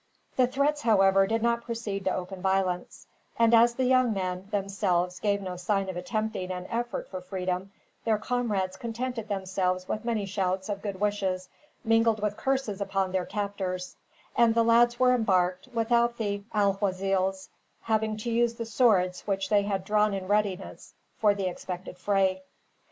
The 0.35 0.47
threats, 0.47 0.81
however, 0.81 1.27
did 1.27 1.43
not 1.43 1.61
proceed 1.63 2.05
to 2.05 2.15
open 2.15 2.41
violence; 2.41 3.05
and 3.37 3.53
as 3.53 3.75
the 3.75 3.83
young 3.83 4.11
men, 4.13 4.47
themselves, 4.49 5.19
gave 5.19 5.43
no 5.43 5.55
sign 5.57 5.89
of 5.89 5.95
attempting 5.95 6.49
an 6.49 6.65
effort 6.71 7.07
for 7.07 7.21
freedom, 7.21 7.71
their 8.03 8.17
comrades 8.17 8.77
contented 8.77 9.27
themselves 9.29 9.87
with 9.87 10.03
many 10.03 10.25
shouts 10.25 10.69
of 10.69 10.81
good 10.81 10.99
wishes, 10.99 11.49
mingled 11.83 12.19
with 12.19 12.35
curses 12.35 12.81
upon 12.81 13.11
their 13.11 13.27
captors; 13.27 13.95
and 14.35 14.55
the 14.55 14.63
lads 14.63 14.99
were 14.99 15.13
embarked, 15.13 15.67
without 15.71 16.17
the 16.17 16.41
alguazils 16.51 17.49
having 17.83 18.17
to 18.17 18.31
use 18.31 18.55
the 18.55 18.65
swords 18.65 19.21
which 19.27 19.49
they 19.49 19.61
had 19.61 19.85
drawn 19.85 20.15
in 20.15 20.27
readiness 20.27 20.95
for 21.19 21.35
the 21.35 21.45
expected 21.47 21.95
fray. 21.95 22.41